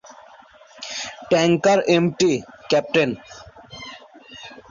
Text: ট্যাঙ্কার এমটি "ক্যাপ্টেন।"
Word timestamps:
ট্যাঙ্কার 1.29 1.79
এমটি 1.95 2.31
"ক্যাপ্টেন।" 2.69 3.09